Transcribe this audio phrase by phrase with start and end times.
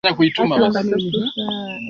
[0.03, 1.29] Jua ni muhimu kwa mwili